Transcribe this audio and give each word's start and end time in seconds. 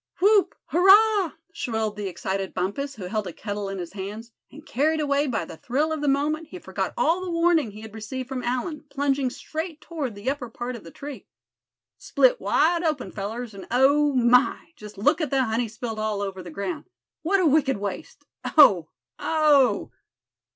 "Whoop! 0.17 0.55
Hurrah!" 0.65 1.33
shrilled 1.53 1.95
the 1.95 2.07
excited 2.07 2.55
Bumpus, 2.55 2.95
who 2.95 3.03
held 3.03 3.27
a 3.27 3.31
kettle 3.31 3.69
in 3.69 3.77
his 3.77 3.93
hands; 3.93 4.31
and 4.51 4.65
carried 4.65 4.99
away 4.99 5.27
by 5.27 5.45
the 5.45 5.57
thrill 5.57 5.91
of 5.93 6.01
the 6.01 6.07
moment, 6.07 6.47
he 6.47 6.57
forgot 6.57 6.95
all 6.97 7.21
the 7.23 7.29
warning 7.29 7.69
he 7.69 7.81
had 7.81 7.93
received 7.93 8.27
from 8.27 8.41
Allan, 8.41 8.85
plunging 8.89 9.29
straight 9.29 9.79
toward 9.79 10.15
the 10.15 10.27
upper 10.27 10.49
part 10.49 10.75
of 10.75 10.83
the 10.83 10.89
tree. 10.89 11.27
"Split 11.99 12.41
wide 12.41 12.81
open, 12.83 13.11
fellers, 13.11 13.53
and 13.53 13.67
oh! 13.69 14.11
my, 14.15 14.69
just 14.75 14.97
look 14.97 15.21
at 15.21 15.29
the 15.29 15.43
honey 15.45 15.67
spilled 15.67 15.99
all 15.99 16.23
over 16.23 16.41
the 16.41 16.49
ground! 16.49 16.85
What 17.21 17.39
a 17.39 17.45
wicked 17.45 17.77
waste. 17.77 18.25
Oh! 18.57 18.89
Oh!" 19.19 19.91